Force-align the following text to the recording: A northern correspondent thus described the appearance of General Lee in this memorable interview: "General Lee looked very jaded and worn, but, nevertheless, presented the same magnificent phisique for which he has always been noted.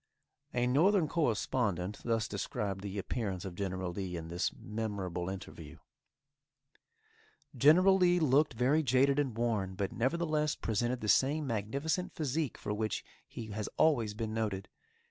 A 0.51 0.65
northern 0.65 1.07
correspondent 1.07 1.99
thus 2.03 2.27
described 2.27 2.81
the 2.81 2.97
appearance 2.97 3.45
of 3.45 3.53
General 3.53 3.91
Lee 3.91 4.17
in 4.17 4.29
this 4.29 4.51
memorable 4.59 5.29
interview: 5.29 5.77
"General 7.55 7.97
Lee 7.97 8.19
looked 8.19 8.53
very 8.55 8.81
jaded 8.81 9.19
and 9.19 9.37
worn, 9.37 9.75
but, 9.75 9.91
nevertheless, 9.93 10.55
presented 10.55 11.01
the 11.01 11.07
same 11.07 11.45
magnificent 11.45 12.15
phisique 12.15 12.57
for 12.57 12.73
which 12.73 13.05
he 13.27 13.49
has 13.51 13.69
always 13.77 14.15
been 14.15 14.33
noted. 14.33 14.69